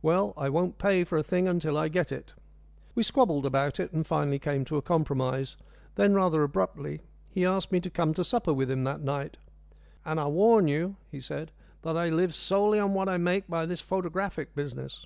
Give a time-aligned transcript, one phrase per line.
[0.00, 2.32] "Well, I won't pay for a thing until I get it."
[2.94, 5.58] We squabbled about it, and finally came to a compromise.
[5.96, 9.36] Then rather abruptly he asked me to come to supper with him that night.
[10.02, 11.50] "And I warn you," he said,
[11.82, 15.04] "that I live solely on what I make by this photographic business."